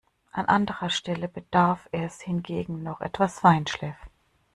[0.33, 3.95] An anderer Stelle bedarf es hingegen noch etwas Feinschliff.